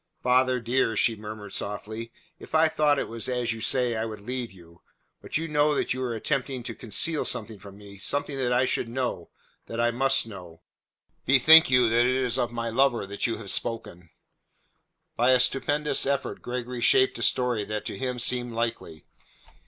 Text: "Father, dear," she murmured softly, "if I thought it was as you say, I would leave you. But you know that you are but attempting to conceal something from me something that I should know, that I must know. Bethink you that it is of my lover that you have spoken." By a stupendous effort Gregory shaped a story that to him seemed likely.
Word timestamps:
"Father, 0.23 0.59
dear," 0.59 0.97
she 0.97 1.15
murmured 1.15 1.53
softly, 1.53 2.11
"if 2.39 2.55
I 2.55 2.67
thought 2.67 2.97
it 2.97 3.07
was 3.07 3.29
as 3.29 3.53
you 3.53 3.61
say, 3.61 3.95
I 3.95 4.03
would 4.05 4.19
leave 4.21 4.51
you. 4.51 4.81
But 5.21 5.37
you 5.37 5.47
know 5.47 5.75
that 5.75 5.93
you 5.93 6.01
are 6.01 6.13
but 6.15 6.17
attempting 6.17 6.63
to 6.63 6.73
conceal 6.73 7.23
something 7.23 7.59
from 7.59 7.77
me 7.77 7.99
something 7.99 8.35
that 8.39 8.51
I 8.51 8.65
should 8.65 8.89
know, 8.89 9.29
that 9.67 9.79
I 9.79 9.91
must 9.91 10.25
know. 10.25 10.63
Bethink 11.27 11.69
you 11.69 11.87
that 11.91 12.07
it 12.07 12.15
is 12.15 12.39
of 12.39 12.51
my 12.51 12.69
lover 12.71 13.05
that 13.05 13.27
you 13.27 13.37
have 13.37 13.51
spoken." 13.51 14.09
By 15.15 15.33
a 15.33 15.39
stupendous 15.39 16.07
effort 16.07 16.41
Gregory 16.41 16.81
shaped 16.81 17.19
a 17.19 17.21
story 17.21 17.63
that 17.65 17.85
to 17.85 17.95
him 17.95 18.17
seemed 18.17 18.53
likely. 18.53 19.05